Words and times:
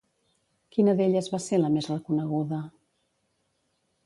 Quina 0.75 0.95
d'elles 1.01 1.29
va 1.35 1.41
ser 1.49 1.59
la 1.61 1.71
més 1.75 1.91
reconeguda? 1.93 2.63